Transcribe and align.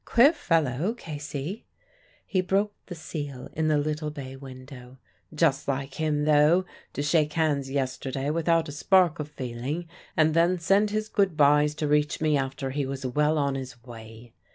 "Queer 0.03 0.33
fellow, 0.33 0.95
Casey." 0.95 1.63
He 2.25 2.41
broke 2.41 2.73
the 2.87 2.95
seal 2.95 3.49
in 3.53 3.67
the 3.67 3.77
little 3.77 4.09
bay 4.09 4.35
window. 4.35 4.97
"Just 5.31 5.67
like 5.67 5.93
him, 5.93 6.23
though, 6.25 6.65
to 6.93 7.03
shake 7.03 7.33
hands 7.33 7.69
yesterday 7.69 8.31
without 8.31 8.67
a 8.67 8.71
spark 8.71 9.19
of 9.19 9.29
feeling, 9.29 9.87
and 10.17 10.33
then 10.33 10.57
send 10.57 10.89
his 10.89 11.07
good 11.07 11.37
byes 11.37 11.75
to 11.75 11.87
reach 11.87 12.19
me 12.19 12.35
after 12.35 12.71
he 12.71 12.87
was 12.87 13.05
well 13.05 13.37
on 13.37 13.53
his 13.53 13.83
way." 13.83 14.33